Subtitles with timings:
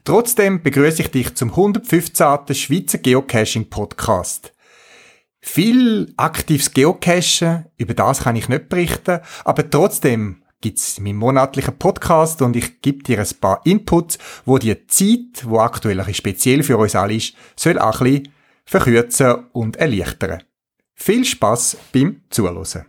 [0.04, 2.54] Trotzdem begrüße ich dich zum 115.
[2.54, 4.54] Schweizer Geocaching Podcast.
[5.42, 12.42] Viel aktives Geocachen, über das kann ich nicht berichten, aber trotzdem gibt's meinen monatlichen Podcast
[12.42, 16.78] und ich gebe dir ein paar Inputs, wo die Zeit, wo aktuell ein speziell für
[16.78, 18.34] uns alle ist, soll auch ein bisschen
[18.66, 20.42] verkürzen und erleichtern.
[20.96, 22.86] Viel Spaß beim Zuhören.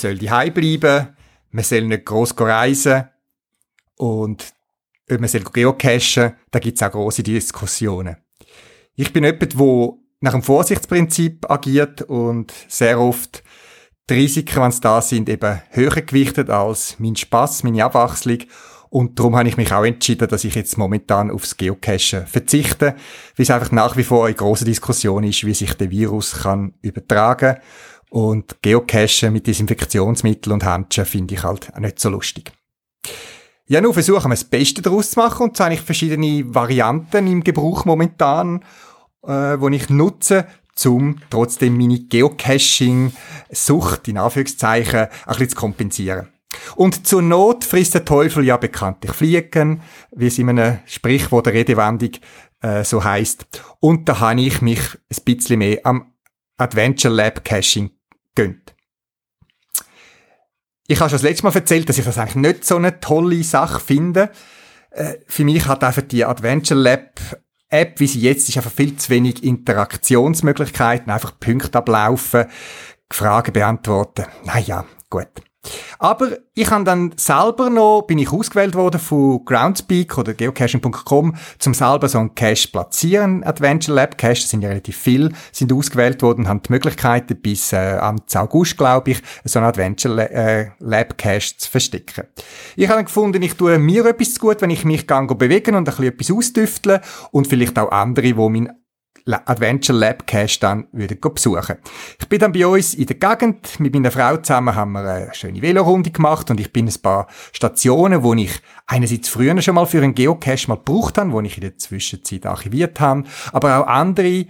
[0.00, 1.16] Soll daheim bleiben,
[1.50, 3.04] man soll nicht gross reisen
[3.96, 4.52] und
[5.08, 8.16] man soll geocachen, da gibt es auch grosse Diskussionen.
[8.94, 13.42] Ich bin jemand, der nach dem Vorsichtsprinzip agiert und sehr oft
[14.08, 18.38] die Risiken, wenn es da sind, eben höher gewichtet als mein Spaß, meine Abwechslung.
[18.90, 22.86] Und darum habe ich mich auch entschieden, dass ich jetzt momentan aufs Geocachen verzichte,
[23.36, 26.74] weil es einfach nach wie vor eine große Diskussion ist, wie sich der Virus kann
[26.82, 27.58] übertragen
[28.10, 32.52] und Geocachen mit Desinfektionsmitteln und Handschuhen finde ich halt auch nicht so lustig.
[33.66, 37.28] Ja, nur versuchen wir das Beste daraus zu machen und so habe ich verschiedene Varianten
[37.28, 38.64] im Gebrauch momentan,
[39.22, 40.46] äh, wo ich nutze,
[40.84, 46.28] um trotzdem meine Geocaching-Sucht, in Anführungszeichen, ein bisschen zu kompensieren.
[46.74, 51.54] Und zur Not frisst der Teufel ja bekanntlich Fliegen, wie es in einem Sprichwort der
[51.54, 52.10] Redewendung
[52.60, 53.46] äh, so heißt.
[53.78, 56.12] Und da habe ich mich ein bisschen mehr am
[56.56, 57.90] Adventure Lab Caching
[58.34, 58.74] gönnt.
[60.86, 63.44] Ich habe schon das letzte Mal erzählt, dass ich das eigentlich nicht so eine tolle
[63.44, 64.30] Sache finde.
[64.90, 67.20] Äh, für mich hat einfach die Adventure Lab
[67.68, 72.46] App, wie sie jetzt ist, einfach viel zu wenig Interaktionsmöglichkeiten, einfach Punkte ablaufen,
[73.12, 74.26] Fragen beantworten.
[74.44, 75.28] Naja, gut.
[75.98, 81.74] Aber ich habe dann selber noch, bin ich ausgewählt worden von Groundspeak oder geocaching.com, zum
[81.74, 86.22] selber so einen Cache platzieren, Adventure Lab Cache, das sind ja relativ viel, sind ausgewählt
[86.22, 91.18] worden haben die Möglichkeiten bis äh, am August, glaube ich, so einen Adventure äh, Lab
[91.18, 92.24] Cache zu verstecken.
[92.76, 95.80] Ich habe gefunden, ich tue mir etwas zu gut, wenn ich mich gang bewegen und
[95.80, 97.00] ein bisschen etwas austüfteln
[97.30, 98.79] und vielleicht auch andere, die mein
[99.26, 101.76] Adventure Lab Cache dann wieder besuchen.
[102.18, 105.34] Ich bin dann bei uns in der Gegend, mit meiner Frau zusammen haben wir eine
[105.34, 109.86] schöne Velorunde gemacht und ich bin ein paar Stationen, wo ich einerseits früher schon mal
[109.86, 113.86] für einen Geocache mal gebraucht habe, wo ich in der Zwischenzeit archiviert habe, aber auch
[113.86, 114.46] andere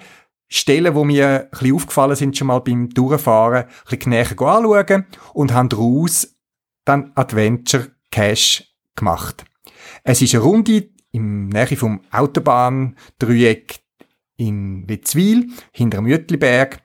[0.49, 5.07] Stellen, wo mir ein bisschen aufgefallen sind, schon mal beim Durchfahren, ein bisschen näher anschauen
[5.33, 6.37] und haben daraus
[6.85, 8.65] dann Adventure Cache
[8.97, 9.45] gemacht.
[10.03, 13.80] Es ist eine Runde im Nähe vom Autobahndreieck
[14.41, 16.81] in Witzwil, hinter dem Jütliberg.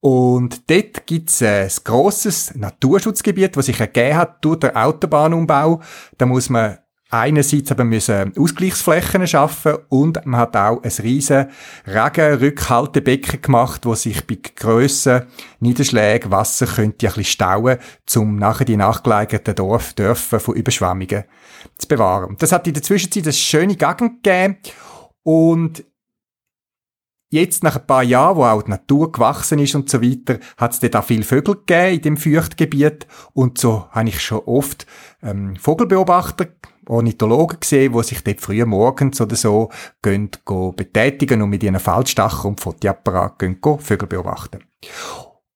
[0.00, 5.80] Und dort gibt's ein grosses Naturschutzgebiet, das sich ergeben hat durch den Autobahnumbau.
[6.18, 6.78] Da muss man
[7.08, 11.46] einerseits aber müssen Ausgleichsflächen schaffen und man hat auch ein riesen
[11.86, 15.22] Regenrückhaltebecken gemacht, wo sich bei grössen
[15.60, 17.78] Niederschlägen Wasser könnte ein bisschen stauen,
[18.16, 21.24] um nachher die nachgelagerten Dorf, Dörfer von Überschwemmungen
[21.78, 22.36] zu bewahren.
[22.38, 24.56] Das hat in der Zwischenzeit eine schöne Gegend gegeben
[25.22, 25.84] und
[27.36, 30.82] Jetzt, nach ein paar Jahren, wo auch die Natur gewachsen ist und so weiter, hat
[30.82, 33.06] es auch viele Vögel gegeben in dem Feuchtgebiet.
[33.34, 34.86] Und so habe ich schon oft
[35.22, 36.46] ähm, Vogelbeobachter,
[36.88, 39.68] Ornithologen gesehen, die sich dort früh morgens oder so
[40.00, 44.60] gehen, gehen betätigen und mit ihren Faltstachen und Fotoapparat gehen, gehen Vögel beobachten.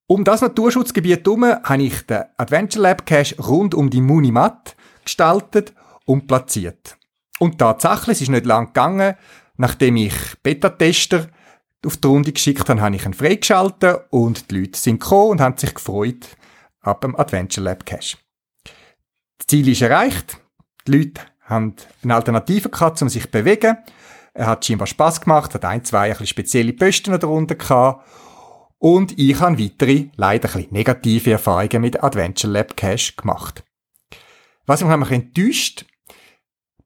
[0.07, 5.73] Um das Naturschutzgebiet herum habe ich den Adventure Lab Cache rund um die Munimat gestaltet
[6.05, 6.99] und platziert.
[7.39, 9.15] Und tatsächlich, es ist nicht lang gegangen,
[9.57, 11.29] nachdem ich Beta-Tester
[11.85, 15.41] auf die Runde geschickt habe, habe ich ihn freigeschaltet und die Leute sind gekommen und
[15.41, 16.37] haben sich gefreut
[16.81, 18.19] ab dem Adventure Lab Cache.
[19.39, 20.39] Das Ziel ist erreicht.
[20.87, 23.79] Die Leute haben eine Alternative gehabt, um sich zu bewegen.
[24.35, 28.07] Er hat scheinbar Spass gemacht, hat ein, zwei ein bisschen spezielle Posten darunter gehabt.
[28.79, 33.65] Und ich habe weitere, leider ein negative Erfahrungen mit Adventure Lab Cache gemacht.
[34.67, 35.85] Was mich nämlich enttäuscht,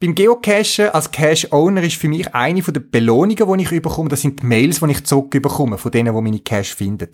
[0.05, 4.43] beim Geocachen als Cache-Owner ist für mich eine der Belohnungen, die ich überkomme, das sind
[4.43, 7.09] die Mails, die ich zurückbekomme, von denen, die meine Cache finden.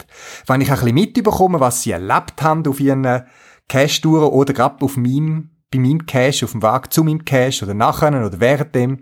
[0.48, 3.26] Wenn ich ein bisschen mitbekomme, was sie erlebt haben auf ihren
[3.68, 7.74] Cache-Touren oder gerade auf meinem bei meinem Cache, auf dem Weg zu meinem Cache oder
[7.74, 8.98] nachher oder während dem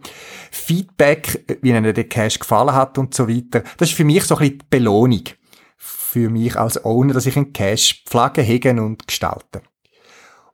[0.50, 3.62] Feedback, wie ihnen der Cache gefallen hat und so weiter.
[3.78, 5.24] Das ist für mich so ein bisschen die Belohnung
[5.78, 9.62] für mich als Owner, dass ich einen Cache pflege, hegen und gestalte.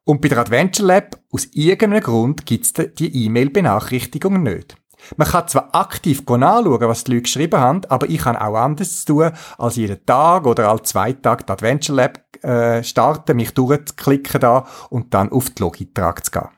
[0.04, 4.76] Und bei der Adventure Lab, aus irgendeinem Grund, gibt's die E-Mail-Benachrichtigung nicht.
[5.16, 9.04] Man kann zwar aktiv anschauen, was die Leute geschrieben haben, aber ich kann auch anders
[9.04, 14.40] tun, als jeden Tag oder alle zwei Tage die Adventure Lab äh, starten, mich durchzuklicken
[14.40, 16.48] da und dann auf die Logitrak zu gehen.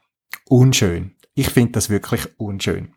[0.48, 1.16] Unschön.
[1.34, 2.94] Ich finde das wirklich unschön.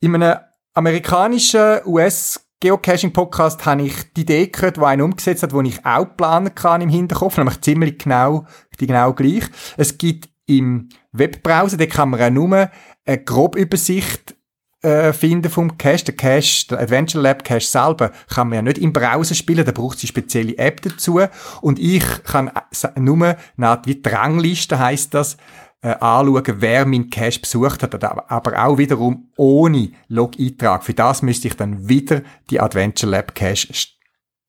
[0.00, 0.38] In einem
[0.74, 6.06] amerikanischen US Geocaching-Podcast habe ich die Idee gehört, die einen umgesetzt hat, die ich auch
[6.16, 8.46] planen kann im Hinterkopf, nämlich ziemlich genau,
[8.78, 9.42] genau gleich.
[9.76, 12.70] Es gibt im Webbrowser, da kann man auch nur
[13.04, 14.36] eine grobe Übersicht
[14.82, 16.04] äh, finden vom Cache.
[16.04, 19.72] Der Cache, der Adventure Lab Cache selber kann man ja nicht im Browser spielen, da
[19.72, 21.20] braucht es eine spezielle App dazu.
[21.62, 22.52] Und ich kann
[22.96, 25.36] nur nach wie Drangliste heisst das,
[25.82, 30.84] äh, anschauen, wer mein Cache besucht hat, aber auch wiederum ohne Log-Eintrag.
[30.84, 33.66] Für das müsste ich dann wieder die Adventure Lab Cache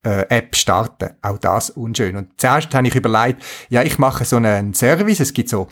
[0.06, 1.16] äh, App starten.
[1.22, 2.16] Auch das unschön.
[2.16, 5.20] Und zuerst habe ich überlegt, ja, ich mache so einen Service.
[5.20, 5.68] Es gibt so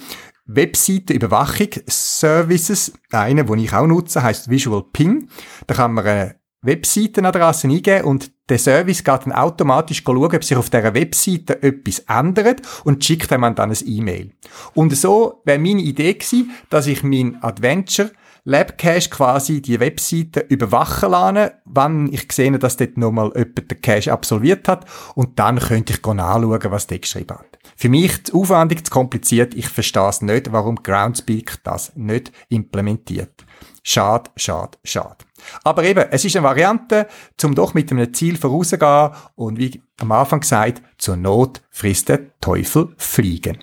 [0.45, 2.93] Webseitenüberwachung-Services.
[3.11, 5.29] Einer, den ich auch nutze, heißt Visual Ping.
[5.67, 10.57] Da kann man eine Webseitenadresse eingeben und der Service geht dann automatisch schauen, ob sich
[10.57, 14.31] auf dieser Webseite etwas ändert und schickt einem dann ein E-Mail.
[14.74, 18.12] Und so wäre meine Idee gewesen, dass ich mein Adventure
[18.44, 23.81] Lab Cache quasi die Webseite überwachen lasse, wann ich sehe, dass dort nochmal jemand den
[23.81, 27.59] Cache absolviert hat und dann könnte ich anschauen, was der geschrieben hat.
[27.77, 33.45] Für mich zu aufwendig, zu kompliziert, ich verstehe es nicht, warum Groundspeak das nicht implementiert.
[33.83, 35.18] Schade, schade, schade.
[35.63, 37.07] Aber eben, es ist eine Variante,
[37.38, 42.39] zum doch mit einem Ziel vorauszugehen und wie am Anfang gesagt, zur Not frisst der
[42.39, 43.59] Teufel fliegen.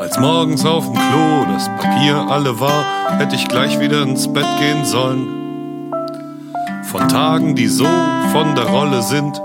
[0.00, 4.46] Als morgens auf dem Klo das Papier alle war, hätte ich gleich wieder ins Bett
[4.58, 5.38] gehen sollen.
[6.84, 7.84] Von Tagen, die so
[8.32, 9.38] von der Rolle sind,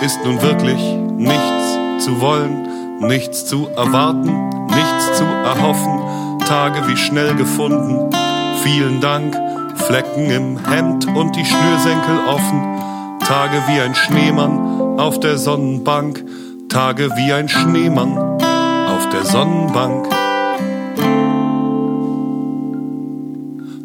[0.00, 0.80] ist nun wirklich
[1.16, 1.59] nichts
[2.00, 6.00] zu wollen, nichts zu erwarten, nichts zu erhoffen.
[6.46, 8.10] Tage wie schnell gefunden,
[8.62, 9.36] vielen Dank,
[9.76, 13.18] Flecken im Hemd und die Schnürsenkel offen.
[13.26, 16.24] Tage wie ein Schneemann auf der Sonnenbank,
[16.68, 20.08] Tage wie ein Schneemann auf der Sonnenbank.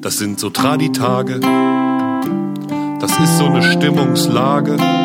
[0.02, 1.40] Das sind so Traditage,
[3.00, 5.05] das ist so eine Stimmungslage.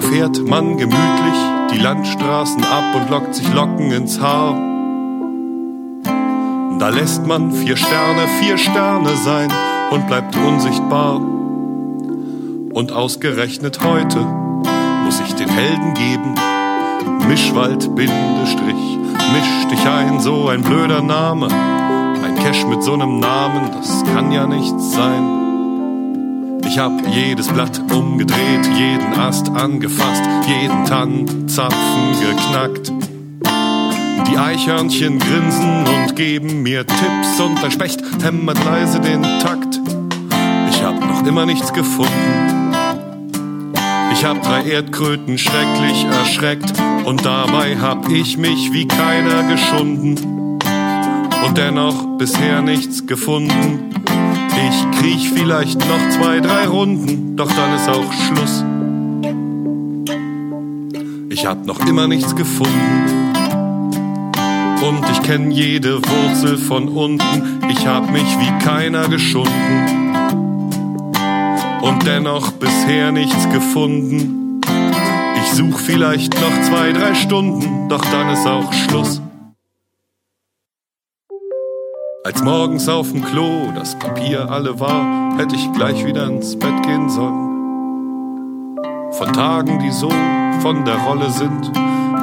[0.00, 1.38] Da fährt man gemütlich
[1.72, 4.54] die Landstraßen ab und lockt sich Locken ins Haar.
[6.78, 9.52] Da lässt man vier Sterne, vier Sterne sein
[9.90, 11.16] und bleibt unsichtbar.
[11.16, 14.20] Und ausgerechnet heute
[15.04, 16.36] muss ich den Helden geben,
[17.26, 18.98] Mischwald, Bindestrich,
[19.32, 21.48] misch dich ein, so ein blöder Name.
[21.48, 25.47] Ein Cash mit so einem Namen, das kann ja nichts sein.
[26.78, 32.92] Ich hab jedes Blatt umgedreht, jeden Ast angefasst, jeden Tannenzapfen geknackt.
[34.30, 39.80] Die Eichhörnchen grinsen und geben mir Tipps und der Specht hämmert leise den Takt.
[40.70, 42.68] Ich hab noch immer nichts gefunden
[44.12, 46.72] ich hab drei Erdkröten schrecklich erschreckt
[47.04, 50.16] und dabei hab ich mich wie keiner geschunden
[51.44, 53.97] und dennoch bisher nichts gefunden.
[54.66, 58.64] Ich kriech vielleicht noch zwei, drei Runden, doch dann ist auch Schluss.
[61.30, 63.34] Ich hab noch immer nichts gefunden.
[64.82, 69.98] Und ich kenn jede Wurzel von unten, ich hab mich wie keiner geschunden
[71.82, 74.60] und dennoch bisher nichts gefunden.
[75.42, 79.22] Ich such vielleicht noch zwei, drei Stunden, doch dann ist auch Schluss.
[82.28, 86.82] Als morgens auf dem Klo das Papier alle war, hätte ich gleich wieder ins Bett
[86.82, 88.76] gehen sollen.
[89.12, 90.10] Von Tagen, die so
[90.60, 91.72] von der Rolle sind,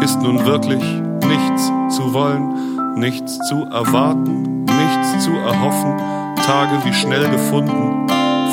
[0.03, 0.83] ist nun wirklich
[1.27, 5.97] nichts zu wollen, nichts zu erwarten, nichts zu erhoffen.
[6.45, 8.05] Tage wie schnell gefunden.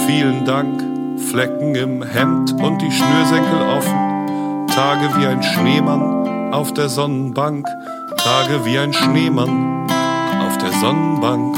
[0.06, 0.82] Vielen Dank
[1.20, 4.68] Flecken im Hemd und die Schnürsenkel offen.
[4.68, 7.66] Tage wie ein Schneemann auf der Sonnenbank.
[8.16, 9.82] Tage wie ein Schneemann
[10.82, 11.56] Sonnenbank.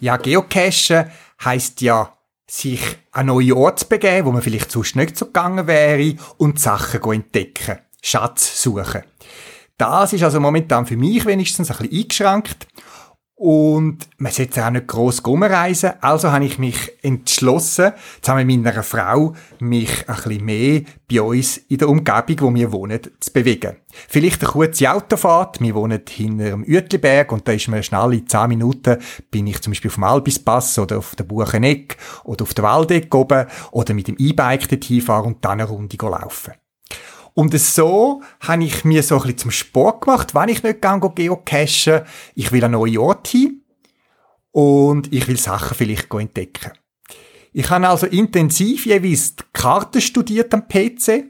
[0.00, 1.12] Ja, Geocachen
[1.44, 2.12] heisst ja,
[2.50, 2.80] sich
[3.12, 7.00] an neue Orte zu begeben, wo man vielleicht sonst nicht so gegangen wäre und Sachen
[7.12, 7.78] entdecken.
[8.02, 9.04] Schatz suchen.
[9.78, 12.66] Das ist also momentan für mich wenigstens ein bisschen eingeschränkt.
[13.42, 15.92] Und man sollte auch nicht gross rumreisen.
[16.02, 21.56] Also habe ich mich entschlossen, zusammen mit meiner Frau, mich ein bisschen mehr bei uns
[21.56, 23.76] in der Umgebung, wo wir wohnen, zu bewegen.
[24.08, 25.58] Vielleicht eine kurze Autofahrt.
[25.58, 28.98] Wir wohnen hinter dem Uetliberg und da ist mir schnell in 10 Minuten
[29.30, 33.14] bin ich zum Beispiel auf dem Albispass oder auf der Bucheneck oder auf der Waldeck
[33.14, 36.52] oben oder mit dem E-Bike dorthin fahren und dann eine Runde laufen.
[37.34, 41.00] Und so habe ich mir so ein bisschen zum Sport gemacht, wenn ich nicht gehe
[41.14, 42.02] geocachen,
[42.34, 43.62] ich will an neue Orte hin
[44.52, 46.72] und ich will Sachen vielleicht entdecken.
[47.52, 51.24] Ich habe also intensiv jeweils die Karten studiert am PC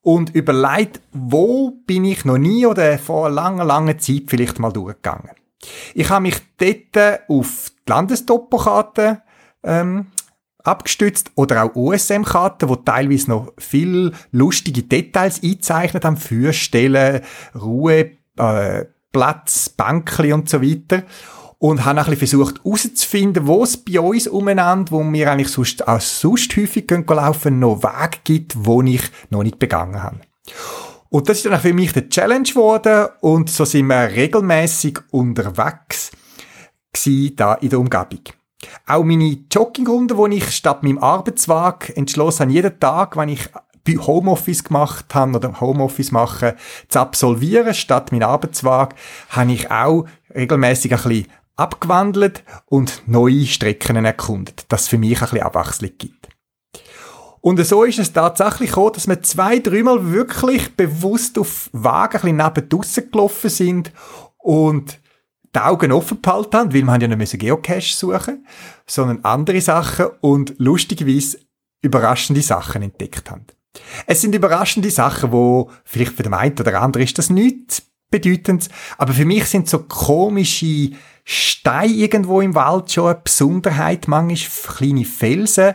[0.00, 5.30] und überlegt, wo bin ich noch nie oder vor langer, langer Zeit vielleicht mal durchgegangen.
[5.94, 9.22] Ich habe mich dort auf die Landestopokarte
[9.62, 10.06] ähm,
[10.64, 17.22] abgestützt oder auch OSM-Karten, wo teilweise noch viel lustige Details eingezeichnet haben für Stellen,
[17.54, 21.04] Ruhe, äh, Platz, Bankli und so weiter.
[21.58, 25.86] Und habe ein bisschen versucht herauszufinden, wo es bei uns umeinander, wo wir eigentlich sonst,
[25.86, 30.20] auch sonst häufig gehen laufen, noch Wege gibt, wo ich noch nicht begangen habe.
[31.08, 34.98] Und das ist dann auch für mich der Challenge geworden und so sind wir regelmäßig
[35.10, 36.10] unterwegs
[36.92, 38.22] gewesen, da in der Umgebung.
[38.86, 43.48] Auch meine Joggingrunde, wo ich statt meinem Arbeitswag entschlossen habe, jeden Tag, wenn ich
[43.88, 46.56] Homeoffice gemacht habe oder Homeoffice mache,
[46.88, 48.94] zu absolvieren statt meinem Arbeitswag,
[49.30, 51.26] habe ich auch regelmäßig ein bisschen
[51.56, 56.28] abgewandelt und neue Strecken erkundet, dass es für mich ein bisschen Abwechslung gibt.
[57.40, 62.36] Und so ist es tatsächlich gekommen, dass wir zwei, dreimal wirklich bewusst auf Wagen ein
[62.36, 63.92] bisschen neben draussen gelaufen sind
[64.38, 65.00] und
[65.54, 68.44] die Augen offen behalten haben, weil wir ja nicht Geocache suchen
[68.86, 71.38] sondern andere Sachen und lustigerweise
[71.82, 73.46] überraschende Sachen entdeckt haben.
[74.06, 78.68] Es sind überraschende Sachen, wo vielleicht für den einen oder anderen ist das nichts bedeutend,
[78.98, 80.90] aber für mich sind so komische
[81.24, 85.74] Steine irgendwo im Wald schon eine Besonderheit, manchmal kleine Felsen.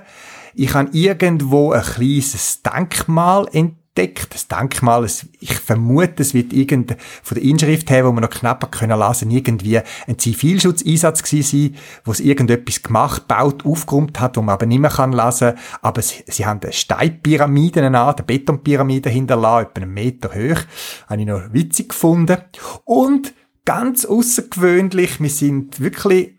[0.53, 5.05] Ich habe irgendwo ein kleines Denkmal entdeckt entdeckt, das Denkmal.
[5.39, 9.31] Ich vermute, es wird irgend von der Inschrift her, wo man noch knapper können lesen,
[9.31, 14.65] irgendwie ein Zivilschutzeinsatz gewesen sein, wo es irgendetwas gemacht, baut, aufgeräumt hat, wo man aber
[14.65, 15.53] nicht mehr kann lesen.
[15.81, 20.61] Aber sie, sie haben eine Steinpyramide an, eine Betonpyramide hinterlassen, etwa einen Meter hoch.
[21.07, 22.37] Habe ich noch witzig gefunden.
[22.83, 23.33] Und
[23.65, 26.37] ganz außergewöhnlich, wir sind wirklich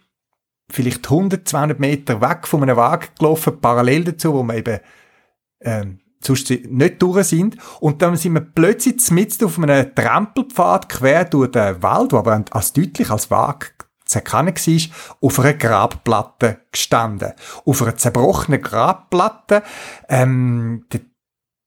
[0.71, 4.81] vielleicht 100, 200 Meter weg von einem Wagen gelaufen, parallel dazu, wo man eben
[5.61, 7.57] ähm, sonst nicht durch sind.
[7.81, 12.45] Und dann sind wir plötzlich mitten auf einem Trampelpfad quer durch den Wald, wo aber
[12.51, 13.69] als deutlich als Wagen
[14.05, 17.33] zu erkennen war, auf einer Grabplatte gestanden.
[17.65, 19.63] Auf einer zerbrochenen Grabplatte,
[20.09, 21.01] ähm, der,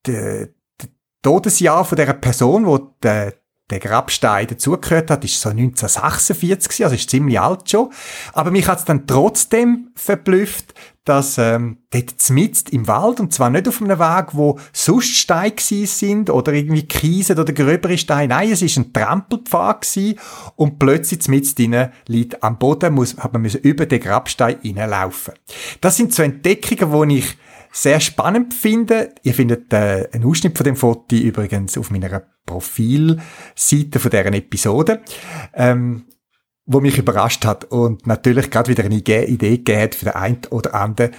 [0.08, 0.48] der,
[0.82, 0.90] der
[1.22, 3.36] Todesjahr von dieser Person, wo der,
[3.72, 7.90] der Grabstein dazugehört hat, ist so 1946, also ist ziemlich alt schon.
[8.34, 10.74] Aber mich hat es dann trotzdem verblüfft,
[11.04, 15.56] dass ähm, dort mitten im Wald, und zwar nicht auf einem Weg, wo sonst Steine
[15.58, 18.36] sind oder irgendwie Kiesen oder gröbere Steine.
[18.36, 20.20] Nein, es ist ein Trampelpfad gewesen,
[20.56, 25.34] und plötzlich mitten drinnen liegt am Boden, muss, hat man müssen über den Grabstein reinlaufen.
[25.82, 27.38] Das sind so Entdeckungen, die ich
[27.72, 29.14] sehr spannend finde.
[29.24, 35.02] Ihr findet äh, einen Ausschnitt von dem Foto übrigens auf meiner Profilseite von deren Episode.
[35.54, 36.06] Ähm,
[36.66, 40.74] wo mich überrascht hat und natürlich gerade wieder eine Idee gegeben für den einen oder
[40.76, 41.12] anderen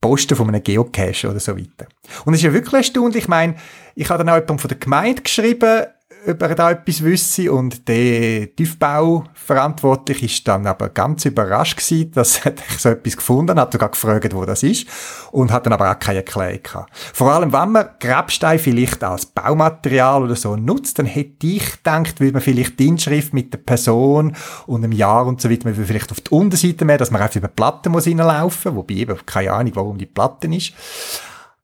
[0.00, 1.86] Posten von einem Geocache oder so weiter.
[2.24, 3.56] Und es ist ja wirklich erstaunlich, ich meine,
[3.94, 5.86] ich habe dann auch jemanden von der Gemeinde geschrieben,
[6.28, 12.38] ob er da etwas wüsste und der Tiefbauverantwortliche ist dann aber ganz überrascht gewesen, dass
[12.44, 14.86] er so etwas gefunden hat, sogar gefragt, wo das ist
[15.32, 16.96] und hat dann aber auch keine Erklärung gehabt.
[17.14, 22.20] Vor allem, wenn man Grabstein vielleicht als Baumaterial oder so nutzt, dann hätte ich gedacht,
[22.20, 25.76] würde man vielleicht die Inschrift mit der Person und dem Jahr und so weiter, man
[25.76, 28.94] würde vielleicht auf die Unterseite mehr, dass man einfach über die Platte muss reinlaufen, wobei
[28.94, 30.72] eben keine Ahnung, warum die Platte ist.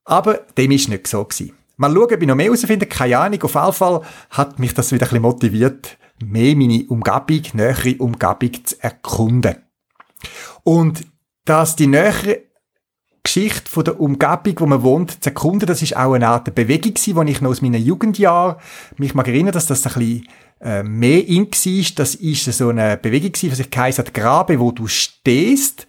[0.04, 1.52] Aber dem ist nicht so gewesen.
[1.76, 3.42] Mal schauen, ob ich noch mehr herausfinde, keine Ahnung.
[3.42, 4.00] Auf jeden Fall
[4.30, 9.56] hat mich das wieder ein bisschen motiviert, mehr meine Umgebung, nähere Umgebung zu erkunden.
[10.62, 11.06] Und
[11.44, 12.42] dass die nähere
[13.22, 16.94] Geschichte von der Umgebung, wo man wohnt, zu erkunden, das ist auch eine Art Bewegung
[16.94, 18.56] die ich noch aus meinen Jugendjahren
[18.98, 20.28] mich mag erinnern, dass das ein bisschen
[20.60, 24.72] äh, mehr in war, das ist so eine Bewegung gewesen, was sich geheißen Grabe, wo
[24.72, 25.86] du stehst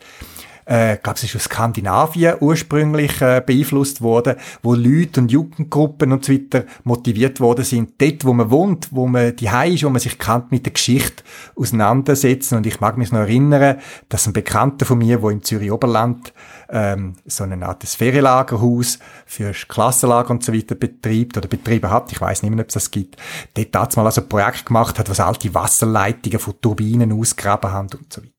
[0.66, 6.26] äh, glaube, es ist aus Skandinavien ursprünglich äh, beeinflusst worden, wo Leute und Jugendgruppen und
[6.26, 10.00] so weiter motiviert worden sind, dort, wo man wohnt, wo man die ist, wo man
[10.00, 11.24] sich kennt, mit der Geschichte
[11.56, 12.58] auseinandersetzen.
[12.58, 13.78] Und ich mag mich noch erinnern,
[14.10, 16.34] dass ein Bekannter von mir, wo im Zürich Oberland
[16.70, 22.20] ähm, so eine Art Ferienlagerhaus für Klassenlager und so weiter betreibt oder betrieben hat, ich
[22.20, 23.18] weiß nicht mehr, ob es das gibt,
[23.54, 27.90] dort damals mal also ein Projekt gemacht hat, was alte Wasserleitungen von Turbinen ausgraben haben
[27.98, 28.35] und so weiter.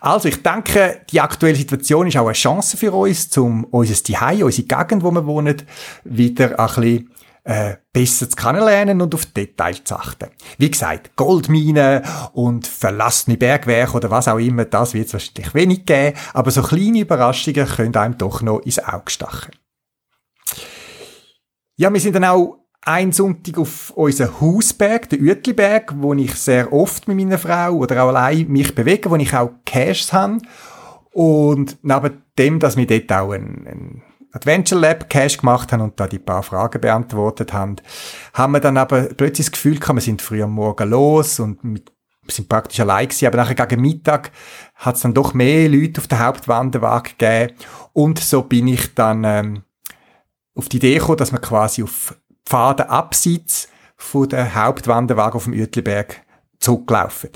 [0.00, 4.44] Also, ich denke, die aktuelle Situation ist auch eine Chance für uns, um unser Zuhause,
[4.44, 5.62] unsere Gegend, wo wir wohnen,
[6.04, 7.10] wieder ein bisschen
[7.48, 10.28] äh, besser zu kennenlernen und auf Details zu achten.
[10.58, 15.86] Wie gesagt, Goldminen und verlassene Bergwerke oder was auch immer, das wird es wahrscheinlich wenig
[15.86, 19.52] geben, aber so kleine Überraschungen können einem doch noch ins Auge stachen.
[21.76, 22.58] Ja, wir sind dann auch
[22.88, 28.02] ein Sonntag auf unseren Hausberg, den Uetliberg, wo ich sehr oft mit meiner Frau oder
[28.02, 30.38] auch allein mich bewege, wo ich auch Caches habe.
[31.12, 34.02] Und neben dem, dass wir dort auch ein, ein
[34.32, 37.76] Adventure Lab Cache gemacht haben und da die paar Fragen beantwortet haben,
[38.32, 41.62] haben wir dann aber plötzlich das Gefühl gehabt, wir sind früh am Morgen los und
[41.62, 41.92] mit,
[42.26, 44.32] sind praktisch allein gewesen, aber nachher gegen Mittag
[44.76, 47.54] hat es dann doch mehr Leute auf der Hauptwanderwaage gegeben
[47.92, 49.62] und so bin ich dann ähm,
[50.54, 52.14] auf die Idee gekommen, dass wir quasi auf
[52.48, 56.22] Pfade abseits von der Hauptwanderwagen auf dem Uetliberg
[56.60, 57.28] zurücklaufen.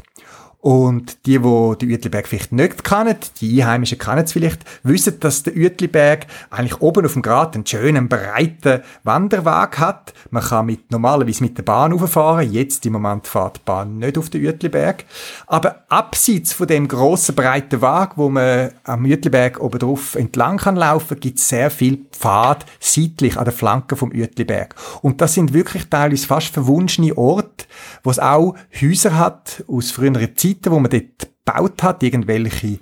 [0.62, 5.42] Und die, die den Uetliberg vielleicht nicht kennen, die Einheimischen kennen es vielleicht, wissen, dass
[5.42, 10.14] der Uetliberg eigentlich oben auf dem Grat einen schönen, breiten Wanderweg hat.
[10.30, 12.52] Man kann mit, normalerweise mit der Bahn rauffahren.
[12.52, 15.04] Jetzt im Moment fährt die Bahn nicht auf den Uetliberg.
[15.48, 20.76] Aber abseits von dem grossen, breiten Weg, wo man am Uetliberg oben drauf entlang kann
[20.76, 24.76] laufen, gibt es sehr viel Pfad seitlich an der Flanke vom Uetliberg.
[25.00, 27.66] Und das sind wirklich teilweise fast verwunschene Orte,
[28.04, 32.78] wo es auch Häuser hat aus früheren Zeiten, Zeiten, wo man dort gebaut hat, irgendwelche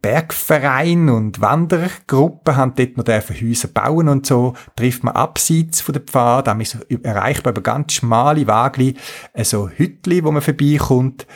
[0.00, 4.52] Bergvereine und Wandergruppen haben dort noch Häuser bauen und so.
[4.76, 8.94] Trifft man abseits von der Pfad, dann ist erreichbar über ganz schmale Wagli,
[9.42, 11.26] so Hütli, wo man vorbeikommt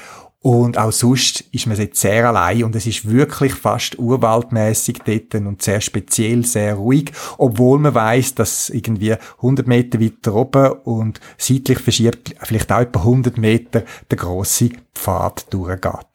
[0.41, 5.35] und auch sonst ist man jetzt sehr allein und es ist wirklich fast urwaldmäßig dort
[5.35, 11.21] und sehr speziell, sehr ruhig, obwohl man weiß, dass irgendwie 100 Meter weiter oben und
[11.39, 16.07] seitlich verschiebt vielleicht auch etwa 100 Meter der große Pfad durchgeht.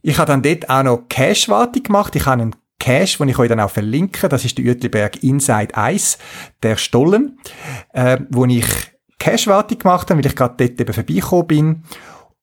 [0.00, 2.16] Ich habe dann dort auch noch Cache-Wartung gemacht.
[2.16, 4.28] Ich habe einen Cache, den ich euch dann auch verlinke.
[4.28, 6.16] Das ist der Uetliberg Inside Ice,
[6.62, 7.38] der Stollen,
[7.92, 8.66] äh, wo ich
[9.18, 11.82] Cache-Wartung gemacht habe, weil ich gerade dort eben vorbeigekommen bin.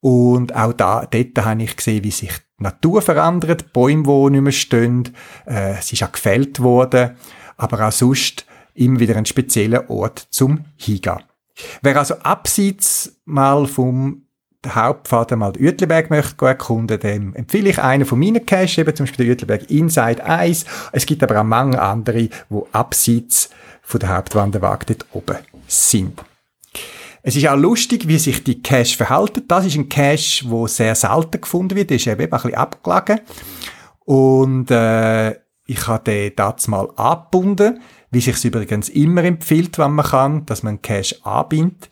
[0.04, 4.42] Und auch da, dort habe ich gesehen, wie sich die Natur verändert, Bäume, die nicht
[4.42, 5.16] mehr stehen,
[5.48, 7.12] äh, es ist auch gefällt worden,
[7.56, 11.24] aber auch sonst immer wieder ein spezieller Ort zum Hingehen.
[11.82, 14.24] Wer also abseits mal vom
[14.68, 19.06] Hauptpfad mal den Uetliberg möchte erkunden, dem empfehle ich einen von meinen Caches, eben zum
[19.06, 20.66] Beispiel den Uetliberg Inside Eis.
[20.92, 26.20] Es gibt aber auch mange andere, die abseits von der Hauptwanderwag dort oben sind.
[27.26, 29.44] Es ist auch lustig, wie sich die Cache verhalten.
[29.48, 31.90] Das ist ein Cache, wo sehr selten gefunden wird.
[31.90, 33.22] Der ist eben ein bisschen abgelegen.
[34.04, 35.32] Und äh,
[35.66, 37.80] ich habe den das mal angebunden,
[38.12, 41.90] wie sich übrigens immer empfiehlt, wenn man kann, dass man einen Cache anbindet.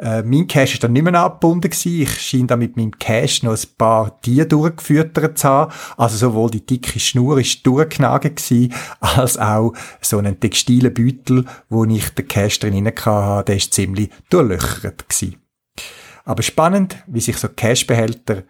[0.00, 2.02] Äh, mein Cache ist dann nicht mehr abgebunden gewesen.
[2.02, 5.72] Ich schien da mit meinem Cache noch ein paar Tiere durchgefüttert zu haben.
[5.98, 11.84] Also sowohl die dicke Schnur ist durchgenagelt gewesen, als auch so einen textilen Beutel, wo
[11.84, 15.36] ich den Cache drin hatte, der ist ziemlich durchlöchert gewesen.
[16.24, 18.44] Aber spannend, wie sich so Cache-Behälter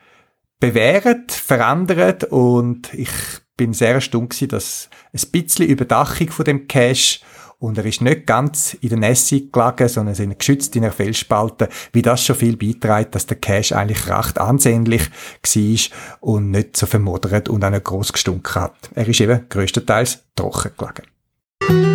[0.60, 3.10] bewähren, verändern und ich
[3.56, 7.20] bin sehr erstaunt gewesen, dass ein bisschen Überdachung von dem Cache
[7.60, 11.68] und er ist nicht ganz in der Nässe gelegen, sondern sind geschützt in einer Felsspalte,
[11.92, 15.02] wie das schon viel beiträgt, dass der Cache eigentlich recht ansehnlich
[15.42, 18.74] war und nicht so vermodert und auch nicht gross gestunken hat.
[18.94, 21.89] Er ist eben größtenteils trocken gelegen.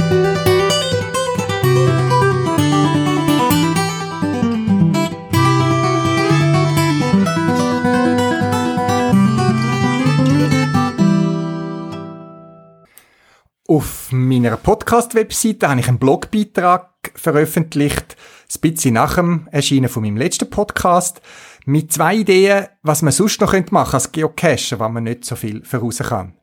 [13.68, 18.16] Auf meiner Podcast-Webseite habe ich einen Blogbeitrag veröffentlicht,
[18.54, 21.20] ein bisschen nach dem Erscheinen von meinem letzten Podcast,
[21.66, 25.36] mit zwei Ideen, was man sonst noch machen könnte als Geocacher, wenn man nicht so
[25.36, 26.38] viel voraus kann.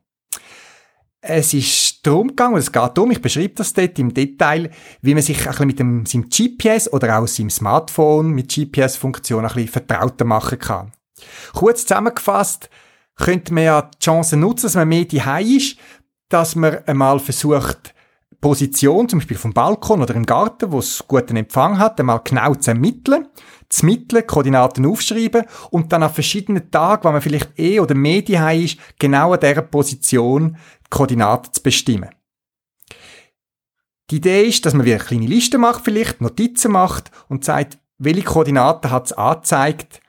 [1.21, 4.69] Es ist darum gegangen, es geht darum, ich beschreibe das dort im Detail,
[5.01, 9.45] wie man sich ein bisschen mit dem, seinem GPS oder auch seinem Smartphone mit GPS-Funktion
[9.45, 10.91] ein bisschen vertrauter machen kann.
[11.53, 12.69] Kurz zusammengefasst,
[13.15, 15.21] könnte man ja die Chance nutzen, dass man mehr die
[15.55, 15.77] ist,
[16.33, 17.93] dass man einmal versucht,
[18.41, 22.55] Position, zum Beispiel vom Balkon oder im Garten, wo es guten Empfang hat, einmal genau
[22.55, 23.27] zu ermitteln,
[23.69, 28.21] zu mitteln, Koordinaten aufschreiben und dann an verschiedenen Tagen, wo man vielleicht eh oder mehr
[28.21, 28.33] die
[28.65, 32.09] ist, genau an dieser Position die Koordinaten zu bestimmen.
[34.09, 37.77] Die Idee ist, dass man wieder eine kleine Liste macht, vielleicht Notizen macht und sagt,
[37.97, 40.01] welche Koordinaten hat es angezeigt,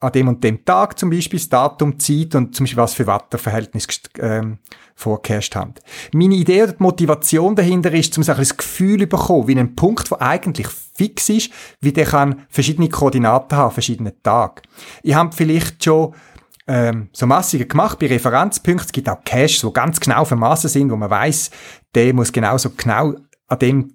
[0.00, 3.06] an dem und dem Tag zum Beispiel das Datum, Zeit und zum Beispiel was für
[3.06, 3.86] Wetterverhältnis
[4.18, 4.58] ähm,
[4.94, 5.74] vorgeherrscht haben.
[6.12, 9.74] Meine Idee oder die Motivation dahinter ist, um so ein Gefühl zu bekommen, wie ein
[9.74, 14.62] Punkt, der eigentlich fix ist, wie der kann verschiedene Koordinaten haben, verschiedene Tage.
[15.02, 16.14] Ich habe vielleicht schon
[16.68, 18.86] ähm, so Massungen gemacht bei Referenzpunkten.
[18.86, 21.50] Es gibt auch Caches, die ganz genau vermassen sind, wo man weiß,
[21.94, 23.14] der muss genauso genau
[23.46, 23.94] an dem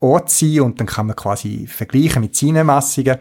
[0.00, 3.16] Ort sein und dann kann man quasi vergleichen mit seinen Massungen.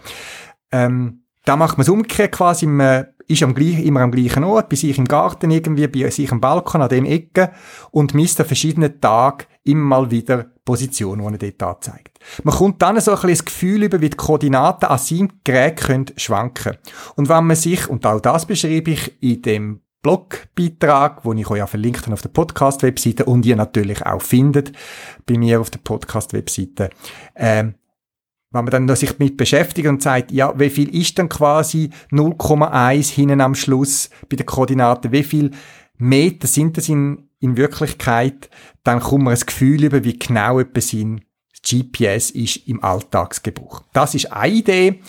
[0.71, 4.69] Ähm, da macht man es umgekehrt quasi, man ist am gleich, immer am gleichen Ort,
[4.69, 7.51] bei sich im Garten irgendwie, bei sich im Balkon, an dem Ecke
[7.91, 12.19] und misst an verschiedenen Tagen immer mal wieder Positionen, die er dort anzeigt.
[12.43, 15.77] Man kommt dann so ein bisschen das Gefühl über, wie die Koordinaten an seinem Gerät
[15.77, 16.77] können schwanken
[17.15, 21.59] Und wenn man sich, und auch das beschreibe ich in dem Blogbeitrag, wo ich euch
[21.59, 24.73] ja verlinkt habe auf der Podcast-Webseite und ihr natürlich auch findet
[25.25, 26.89] bei mir auf der Podcast-Webseite,
[27.35, 27.75] ähm,
[28.53, 33.11] wenn man dann sich damit beschäftigt und sagt, ja, wie viel ist denn quasi 0,1
[33.11, 35.51] hinten am Schluss bei den Koordinaten, wie viel
[35.97, 38.49] Meter sind das in, in Wirklichkeit,
[38.83, 41.21] dann kommt man ein Gefühl über, wie genau etwas sein
[41.65, 43.83] GPS ist im Alltagsgebrauch.
[43.93, 44.99] Das ist eine Idee.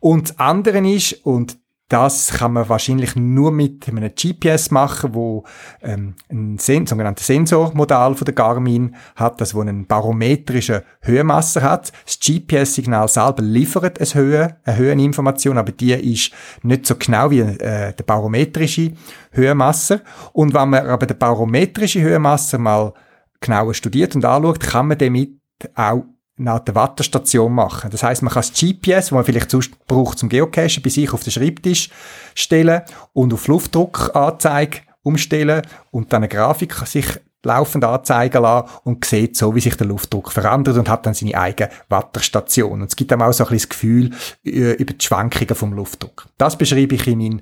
[0.00, 1.58] Und das andere ist, und
[1.88, 5.44] das kann man wahrscheinlich nur mit einem GPS machen, wo
[5.82, 11.92] ähm, ein Sen sogenanntes Sensormodell von der Garmin hat, das wo einen barometrischen Höhenmasse hat.
[12.04, 17.40] Das GPS-Signal selber liefert eine, Höhe, eine Höheninformation, aber die ist nicht so genau wie
[17.40, 18.92] äh, der barometrische
[19.32, 20.02] Höhenmasse.
[20.32, 22.92] Und wenn man aber den barometrische Höhenmasse mal
[23.40, 25.40] genauer studiert und anschaut, kann man damit
[25.74, 26.04] auch
[26.38, 27.90] nach der Watterstation machen.
[27.90, 31.12] Das heißt, man kann das GPS, wo man vielleicht sonst braucht zum Geocachen, bei sich
[31.12, 31.90] auf den Schreibtisch
[32.34, 37.06] stellen und auf Luftdruckanzeige umstellen und dann eine Grafik sich
[37.44, 41.38] laufend anzeigen lassen und sieht so, wie sich der Luftdruck verändert und hat dann seine
[41.38, 42.82] eigene Watterstation.
[42.82, 44.10] Und es gibt einem auch so ein bisschen das Gefühl
[44.44, 46.26] äh, über die Schwankungen vom Luftdruck.
[46.36, 47.40] Das beschreibe ich in meinem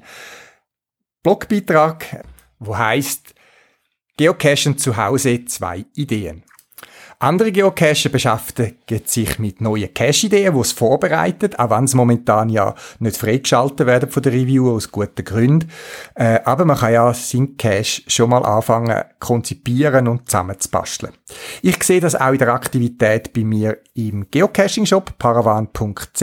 [1.23, 2.25] Blogbeitrag,
[2.59, 3.35] wo heißt
[4.17, 6.45] Geocachen zu Hause zwei Ideen.
[7.19, 12.75] Andere Geocacher beschäftigen sich mit neuen Cache-Ideen, die es vorbereitet, auch wenn sie momentan ja
[12.99, 15.71] nicht freigeschaltet werden von der Review aus guten Gründen.
[16.15, 21.15] Äh, aber man kann ja seinen Cache schon mal anfangen konzipieren und zusammenzubasteln.
[21.63, 26.23] Ich sehe das auch in der Aktivität bei mir im Geocaching-Shop paravan.ch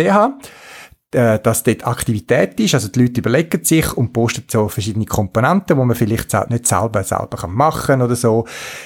[1.14, 2.74] äh, dass dort Aktivität ist.
[2.74, 7.04] Also die Leute überlegen sich und posten so verschiedene Komponenten, wo man vielleicht nicht selber
[7.04, 8.46] selber machen kann oder so.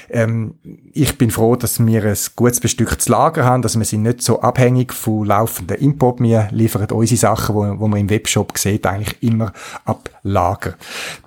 [0.10, 0.56] Ähm,
[0.94, 4.42] ich bin froh, dass wir ein gutes bestücktes Lager haben, dass wir sind nicht so
[4.42, 6.20] abhängig von laufenden Import.
[6.20, 9.54] Wir liefern unsere Sachen, wo, wo man im Webshop sieht, eigentlich immer
[9.86, 10.76] ab Lager.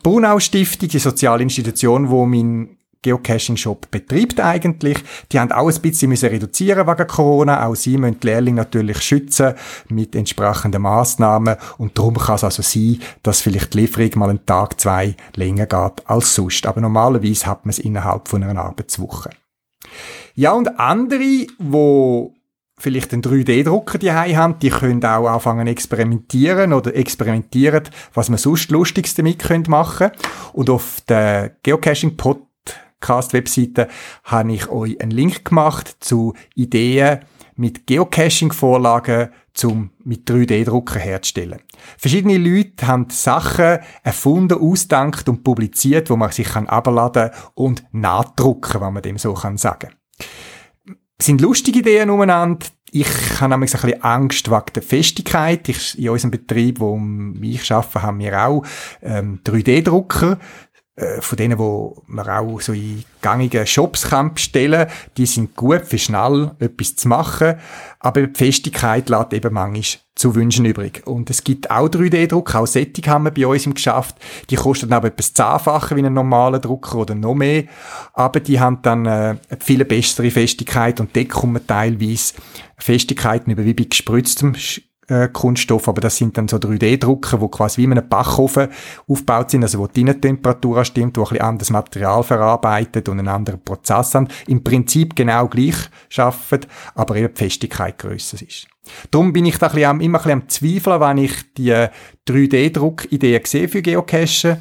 [0.02, 4.98] Brunau Stiftung, die soziale Institution, wo mein Geocaching-Shop betreibt eigentlich.
[5.32, 7.66] Die haben auch ein bisschen müssen reduzieren wegen Corona.
[7.66, 9.54] Auch sie müssen die Lehrlinge natürlich schützen
[9.88, 11.56] mit entsprechenden Massnahmen.
[11.78, 15.66] Und darum kann es also sein, dass vielleicht die Lieferung mal einen Tag, zwei länger
[15.66, 16.66] geht als sonst.
[16.66, 19.30] Aber normalerweise hat man es innerhalb von einer Arbeitswoche.
[20.34, 22.34] Ja, und andere, wo
[22.78, 27.84] vielleicht einen 3D-Drucker die haben, die können auch anfangen experimentieren oder experimentieren,
[28.14, 30.12] was man sonst Lustiges damit machen können.
[30.52, 32.49] Und auf der Geocaching-Pod
[33.00, 33.88] Podcast-Webseite
[34.24, 37.20] habe ich euch einen Link gemacht zu Ideen
[37.56, 41.60] mit Geocaching-Vorlagen zum mit 3D-Drucker herzustellen.
[41.98, 48.80] Verschiedene Leute haben Sachen erfunden, ausgedacht und publiziert, wo man sich kann abladen und nachdrucken,
[48.80, 49.90] wenn man dem so kann sagen.
[51.18, 52.66] Es sind lustige Ideen umeinander.
[52.92, 55.68] Ich habe nämlich ein bisschen Angst wegen der Festigkeit.
[55.68, 56.98] Ich, in unserem Betrieb, wo
[57.42, 58.64] ich arbeite, haben wir auch
[59.02, 60.36] ähm, 3D-Drucker äh,
[61.20, 65.98] von denen, wo man auch so in gängigen Shops kann bestellen, die sind gut für
[65.98, 67.54] schnell etwas zu machen,
[68.00, 71.02] aber die Festigkeit lässt eben manchmal zu wünschen übrig.
[71.06, 74.16] Und es gibt auch 3D-Druck, auch Setting haben wir bei uns im Geschäft,
[74.50, 77.64] die kosten aber etwas zehnfacher wie ein normaler Drucker oder noch mehr,
[78.12, 81.00] aber die haben dann äh, viel bessere Festigkeit.
[81.00, 82.34] Und dort kommen teilweise
[82.76, 84.54] Festigkeiten über wie bei gespritztem
[85.10, 88.68] äh, Kunststoff, aber das sind dann so 3D-Drucker, wo quasi wie in einem Backofen
[89.08, 93.28] aufgebaut sind, also wo die Innentemperatur stimmt, wo ein bisschen anderes Material verarbeitet und einen
[93.28, 94.28] anderen Prozess haben.
[94.46, 95.76] Im Prinzip genau gleich
[96.08, 96.60] schaffen,
[96.94, 98.68] aber eben die Festigkeit grösser ist.
[99.10, 101.86] Darum bin ich da ein bisschen am, immer ein bisschen am Zweifeln, wenn ich die
[102.28, 104.56] 3D-Druck-Ideen sehe für Geocachen.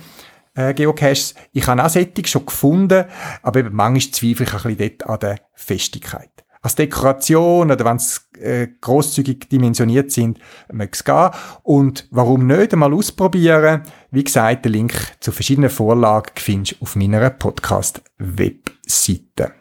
[0.56, 1.36] äh, Geocaches.
[1.54, 3.06] Ich habe auch Sättig schon gefunden,
[3.44, 6.32] aber eben manchmal zweifle ich ein bisschen dort an der Festigkeit.
[6.62, 10.40] Als Dekoration oder wenn es äh, grosszügig dimensioniert sind,
[10.72, 11.30] möge es gehen.
[11.64, 13.84] Und warum nicht einmal ausprobieren?
[14.12, 19.59] Wie gesagt, den Link zu verschiedenen Vorlagen findest du auf meiner Podcast-Webseite.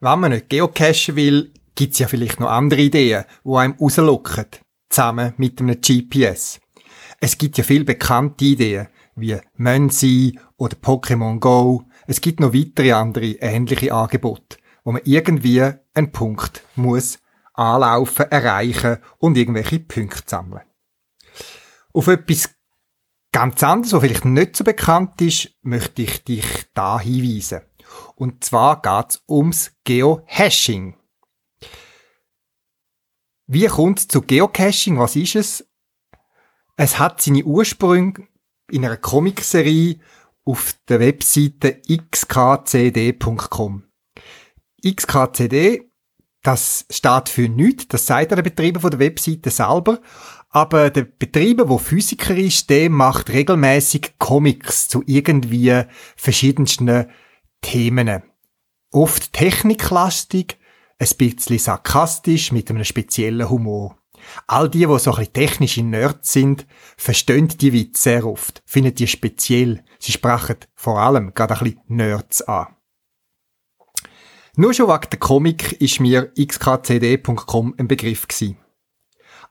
[0.00, 4.46] Wenn man nicht geocachen will, gibt's ja vielleicht noch andere Ideen, die einem rauslocken,
[4.88, 6.60] zusammen mit einem GPS.
[7.20, 11.82] Es gibt ja viel bekannte Ideen, wie Menzi oder Pokémon Go.
[12.06, 17.18] Es gibt noch weitere andere ähnliche Angebote, wo man irgendwie einen Punkt muss
[17.54, 20.62] anlaufen, erreichen und irgendwelche Punkte sammeln.
[21.92, 22.50] Auf etwas
[23.32, 27.62] ganz anderes, was vielleicht nicht so bekannt ist, möchte ich dich da hinweisen.
[28.14, 30.96] Und zwar geht's ums Geohashing.
[33.46, 34.98] Wie kommt zu Geocaching?
[34.98, 35.66] Was ist es?
[36.76, 38.28] Es hat seine Ursprünge
[38.70, 39.98] in einer Comicserie
[40.44, 43.84] auf der Webseite xkcd.com.
[44.84, 45.90] XKCD,
[46.42, 50.00] das steht für nichts, das sagt der Betreiber von der Webseite selber,
[50.50, 55.82] aber der Betreiber, der Physiker ist, der macht regelmäßig Comics zu irgendwie
[56.16, 57.06] verschiedensten
[57.60, 58.22] Themen.
[58.90, 60.58] Oft techniklastig,
[60.98, 63.98] ein bisschen sarkastisch, mit einem speziellen Humor.
[64.46, 66.66] All die, die so ein bisschen technische Nerds sind,
[66.96, 69.84] verstehen die Witze sehr oft, finden die speziell.
[69.98, 72.74] Sie sprechen vor allem gerade ein bisschen Nerds an.
[74.56, 78.56] Nur schon wegen der Comic ist mir xkcd.com ein Begriff gewesen.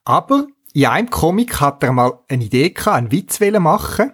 [0.04, 4.12] Aber in einem Comic hat er mal eine Idee gehabt, einen Witz machen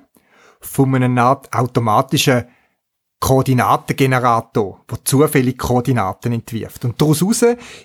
[0.62, 2.46] von einem Art automatischen
[3.24, 6.84] Koordinatengenerator, der zufällig Koordinaten entwirft.
[6.84, 7.22] Und daraus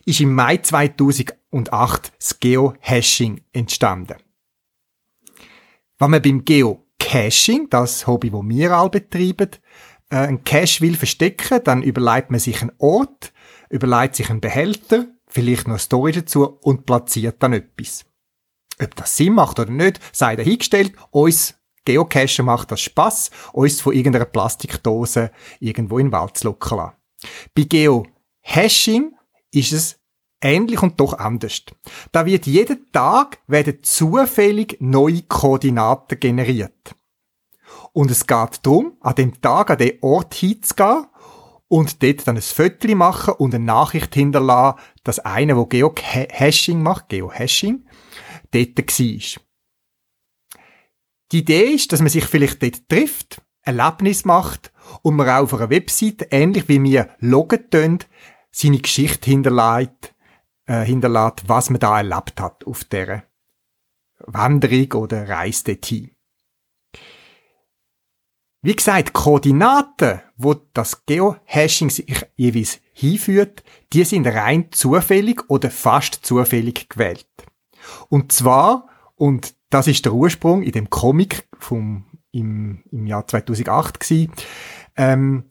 [0.05, 4.16] ist im Mai 2008 das Geohashing entstanden.
[6.01, 9.51] Wenn man beim Geocaching, das Hobby, das wir alle betreiben,
[10.11, 13.33] äh, einen Cache will verstecken, dann überlegt man sich einen Ort,
[13.70, 18.07] überlegt sich einen Behälter, vielleicht noch eine Story dazu und platziert dann etwas.
[18.83, 20.94] Ob das Sinn macht oder nicht, sei dahingestellt.
[21.12, 21.58] Uns
[21.88, 26.90] Geocachen macht das Spaß, uns von irgendeiner Plastikdose irgendwo in den Wald zu locken
[27.55, 29.14] Bei Geohashing
[29.53, 29.98] ist es
[30.42, 31.62] ähnlich und doch anders.
[32.12, 36.94] Da wird jeden Tag werden zufällig neue Koordinaten generiert.
[37.94, 41.07] Und es geht darum, an dem Tag an den Ort hinzugehen
[41.68, 47.09] und dort dann ein Foto machen und eine Nachricht hinterlassen, dass einer, der Geohashing macht,
[47.09, 47.87] Geohashing,
[48.51, 49.47] dort war.
[51.32, 55.54] Die Idee ist, dass man sich vielleicht dort trifft, Erlebnis macht und man auch auf
[55.54, 57.98] einer Webseite, ähnlich wie wir loggen tun,
[58.50, 60.14] seine Geschichte hinterlässt,
[60.66, 63.24] äh, hinterlässt, was man da erlebt hat auf der
[64.20, 66.10] Wanderung oder Reise dorthin.
[68.60, 73.62] Wie gesagt, Koordinaten, wo das Geohashing sich jeweils hinführt,
[73.92, 77.28] die sind rein zufällig oder fast zufällig gewählt.
[78.08, 84.00] Und zwar, und das ist der Ursprung in dem Comic vom, im, im Jahr 2008
[84.00, 84.33] gewesen,
[84.96, 85.44] ähm,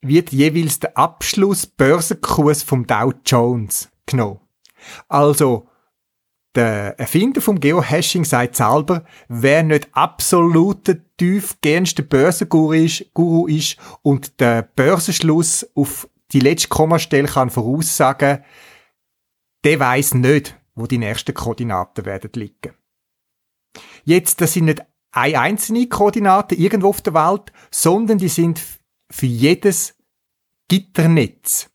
[0.00, 4.40] wird jeweils der Abschluss Börsenkurs vom Dow Jones genommen.
[5.08, 5.68] Also,
[6.54, 14.40] der Erfinder vom Geohashing sagt selber, wer nicht absoluter tiefgehendster Börsenguru ist, Guru ist und
[14.40, 18.44] der Börsenschluss auf die letzte Kommastelle kann voraussagen,
[19.64, 22.74] der weiß nicht, wo die nächsten Koordinaten werden liegen.
[24.04, 24.82] Jetzt, das sind nicht
[25.12, 28.60] eine einzelne Koordinate irgendwo auf der Welt, sondern die sind
[29.10, 29.96] für jedes
[30.68, 31.70] Gitternetz,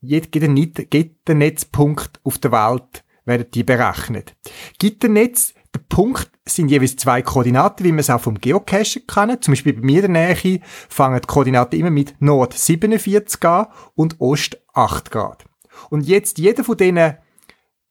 [0.00, 4.34] jeder Gitternetzpunkt auf der Welt werden die berechnet.
[4.78, 9.40] Gitternetz, der Punkt sind jeweils zwei Koordinaten, wie man es auch vom Geocachen kann.
[9.40, 13.68] Zum Beispiel bei mir in der Nähe fangen die Koordinaten immer mit Nord 47 an
[13.94, 15.44] und Ost 8 Grad.
[15.88, 17.16] Und jetzt jeder von diesen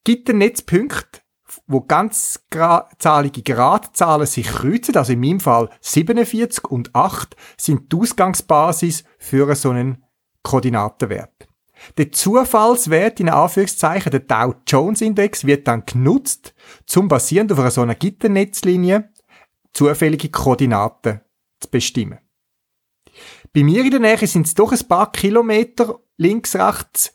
[0.04, 1.21] Gitternetzpunkten
[1.72, 2.40] wo ganz
[3.00, 9.54] zahlige Gradzahlen sich kreuzen, also in meinem Fall 47 und 8 sind die Ausgangsbasis für
[9.56, 10.04] so einen
[10.44, 11.48] Koordinatenwert.
[11.98, 16.54] Der Zufallswert in Anführungszeichen, der Dow Jones Index, wird dann genutzt,
[16.86, 19.10] zum basierend auf einer so einer Gitternetzlinie
[19.74, 21.22] zufällige Koordinaten
[21.60, 22.20] zu bestimmen.
[23.54, 27.14] Bei mir in der Nähe sind es doch ein paar Kilometer links, rechts,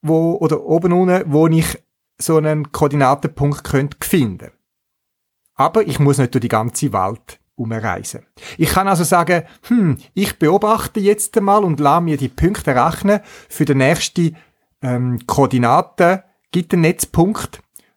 [0.00, 1.66] wo, oder oben unten, wo ich
[2.18, 4.50] so einen Koordinatenpunkt könnte finden.
[5.54, 8.26] Aber ich muss nicht durch die ganze Welt umreisen.
[8.58, 13.20] Ich kann also sagen, hm, ich beobachte jetzt einmal und lasse mir die Punkte rechnen
[13.48, 14.36] für den nächsten
[14.82, 16.74] ähm, Koordinaten gibt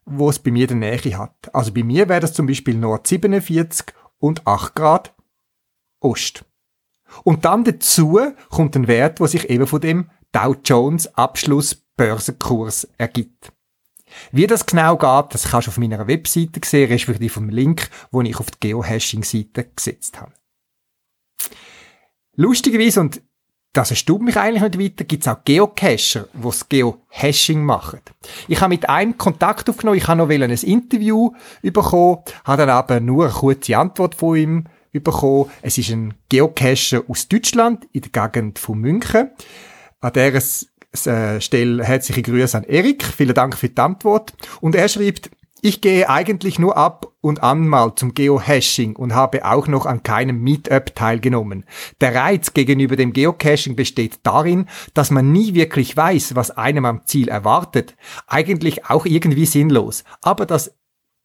[0.06, 1.53] wo es bei mir der Nähe hat.
[1.53, 5.13] Also bei mir wäre das zum Beispiel Nord 47 und 8 Grad
[5.99, 6.45] Ost.
[7.23, 12.88] Und dann dazu kommt ein Wert, wo sich eben von dem Dow Jones Abschluss Börsenkurs
[12.97, 13.51] ergibt.
[14.32, 18.22] Wie das genau geht, das kannst du auf meiner Webseite sehen, respektive vom Link, wo
[18.22, 20.32] ich auf die Geohashing-Seite gesetzt habe.
[22.36, 23.22] Lustigerweise, und
[23.74, 28.00] das erstaunt mich eigentlich nicht weiter, gibt es auch Geocacher, die das Geohashing machen.
[28.48, 33.00] Ich habe mit einem Kontakt aufgenommen, ich habe noch ein Interview bekommen, habe dann aber
[33.00, 35.52] nur eine kurze Antwort von ihm bekommen.
[35.62, 39.30] Es ist ein Geocacher aus Deutschland, in der Gegend von München.
[40.00, 40.41] An der äh,
[40.93, 43.04] Stelle herzliche Grüße an Erik.
[43.04, 44.34] Vielen Dank für die Antwort.
[44.62, 45.30] Und er schreibt,
[45.62, 50.04] ich gehe eigentlich nur ab und an mal zum Geohashing und habe auch noch an
[50.04, 51.65] keinem Meetup teilgenommen.
[52.00, 57.06] Der Reiz gegenüber dem Geocaching besteht darin, dass man nie wirklich weiß, was einem am
[57.06, 57.95] Ziel erwartet.
[58.28, 60.04] Eigentlich auch irgendwie sinnlos.
[60.21, 60.76] Aber das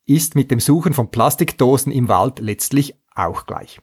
[0.06, 3.80] ist mit dem Suchen von Plastikdosen im Wald letztlich auch gleich.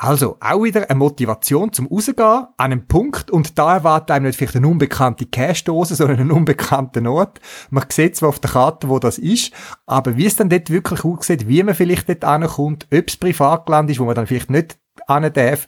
[0.00, 4.38] Also, auch wieder eine Motivation zum Rausgehen an einem Punkt und da erwartet einem nicht
[4.38, 7.40] vielleicht eine unbekannte Cache-Dose, sondern einen unbekannten Ort.
[7.70, 9.52] Man sieht zwar auf der Karte, wo das ist,
[9.86, 13.90] aber wie es dann dort wirklich aussieht, wie man vielleicht dort ankommt, ob es Privatland
[13.90, 15.66] ist, wo man dann vielleicht nicht an darf,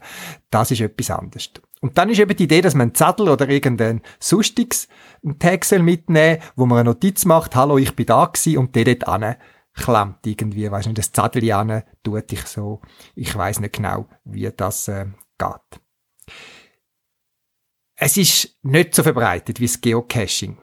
[0.51, 1.51] das ist etwas anderes.
[1.81, 4.87] Und dann ist eben die Idee, dass man einen Zettel oder irgendein sonstiges
[5.41, 9.09] Tag mitnehmen wo man eine Notiz macht, hallo, ich bin da gewesen und der dort
[9.09, 9.37] an
[9.81, 11.43] klemmt irgendwie, weiß nicht, das Zettel
[12.03, 12.81] tut ich so.
[13.15, 15.07] Ich weiß nicht genau, wie das äh,
[15.39, 15.81] geht.
[17.97, 20.57] Es ist nicht so verbreitet wie das Geocaching.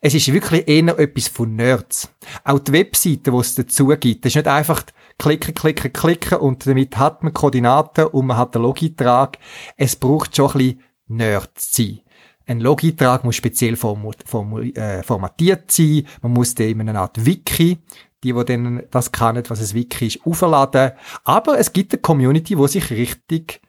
[0.00, 2.08] Es ist wirklich eher etwas von Nerds.
[2.44, 4.84] Auch die Webseite, die es dazu gibt, das ist nicht einfach
[5.18, 9.38] klicken, klicken, klicken und damit hat man Koordinaten und man hat einen Logitrag.
[9.76, 12.00] Es braucht schon ein bisschen Nerds sein.
[12.46, 16.06] Ein Logitrag muss speziell äh, formatiert sein.
[16.22, 17.78] Man muss den in einer Art Wiki
[18.22, 20.92] die, die dann das kennen, was es Wiki ist, aufladen.
[21.24, 23.60] Aber es gibt eine Community, wo sich richtig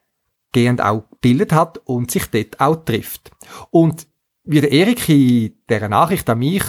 [0.52, 3.32] gehend auch gebildet hat und sich dort auch trifft.
[3.72, 4.08] Und
[4.44, 6.64] wie der Erik in dieser Nachricht an mich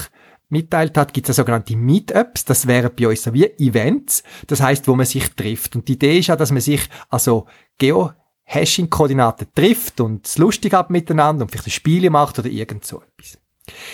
[0.48, 2.44] mitteilt hat, gibt es sogenannte Meetups.
[2.44, 4.22] Das wären bei uns so wie Events.
[4.46, 5.76] Das heißt, wo man sich trifft.
[5.76, 7.46] Und die Idee ist ja, dass man sich also
[7.78, 13.38] Geo-Hashing-Koordinaten trifft und es lustig hat miteinander und vielleicht Spiele macht oder irgend so etwas.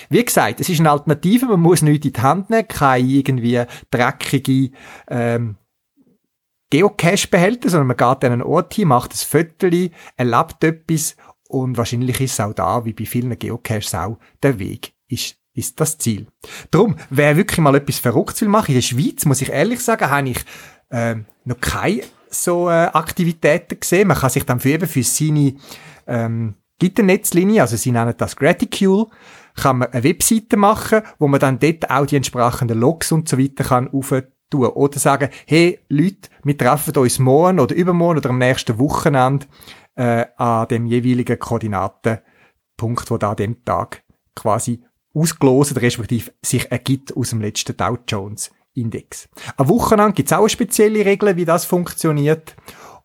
[0.09, 3.63] Wie gesagt, es ist eine Alternative, man muss nichts in die Hand nehmen, keine irgendwie
[3.91, 4.71] dreckige
[5.09, 5.57] ähm,
[6.71, 9.69] Geocache-Behälter, sondern man geht an einen Ort hin, macht ein Foto,
[10.17, 11.17] erlebt etwas
[11.49, 15.81] und wahrscheinlich ist es auch da, wie bei vielen Geocaches auch, der Weg ist, ist
[15.81, 16.29] das Ziel.
[16.71, 20.11] Drum, wer wirklich mal etwas Verrücktes will machen, in der Schweiz, muss ich ehrlich sagen,
[20.11, 20.39] habe ich
[20.91, 24.07] äh, noch keine so äh, Aktivitäten gesehen.
[24.07, 25.57] Man kann sich dann für eben für seine
[26.07, 29.07] ähm, Gitternetzlinie, also sie nennen das Graticule,
[29.55, 33.39] kann man eine Webseite machen, wo man dann dort auch die entsprechenden Logs und so
[33.39, 33.91] weiter kann
[34.51, 34.67] tun.
[34.67, 39.47] Oder sagen, hey Leute, wir treffen uns morgen oder übermorgen oder am nächsten Wochenende
[39.95, 44.03] äh, an dem jeweiligen Koordinatenpunkt, wo da an dem Tag
[44.35, 44.83] quasi
[45.15, 49.29] ausgelost respektive sich ergibt aus dem letzten Dow Jones Index.
[49.57, 52.57] Am Wochenende gibt es auch eine spezielle Regel, wie das funktioniert.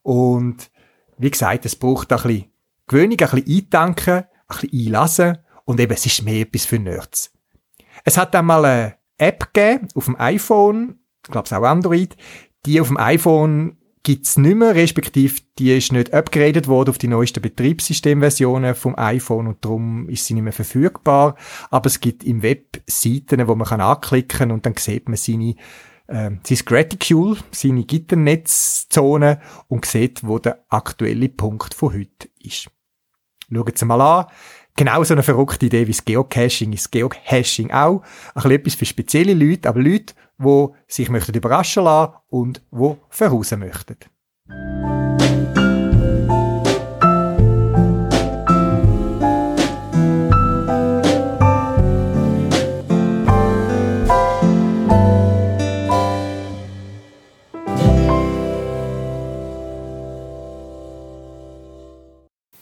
[0.03, 0.69] Und
[1.17, 2.45] wie gesagt, es braucht ein bisschen
[2.87, 7.31] Gewöhnung, ein bisschen eintanken, ein bisschen einlassen und eben, es ist mehr etwas für Nerds.
[8.03, 12.15] Es hat dann mal eine App gegeben auf dem iPhone, ich glaube es auch Android,
[12.65, 17.07] die auf dem iPhone gibt's nicht mehr, respektive die ist nicht upgraded worden auf die
[17.07, 21.35] neuesten Betriebssystemversionen vom iPhone und darum ist sie nicht mehr verfügbar.
[21.71, 25.55] Aber es gibt im Web Seiten, wo man kann anklicken und dann sieht man seine
[26.07, 32.69] äh, sein Graticule, seine Gitternetzzone und sieht, wo der aktuelle Punkt von heute ist.
[33.51, 34.25] Schauen Sie mal an.
[34.77, 38.01] Genau so eine verrückte Idee wie das Geocaching ist Geocaching auch.
[38.33, 42.95] Ein bisschen etwas für spezielle Leute, aber Leute, die sich möchten überraschen lassen und die
[43.09, 43.97] voraus möchten.